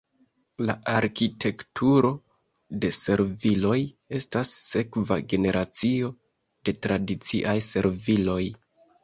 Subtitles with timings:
[0.67, 2.09] La arkitekturo
[2.85, 3.75] de serviloj
[4.21, 6.11] estas sekva generacio
[6.71, 8.41] de tradiciaj serviloj.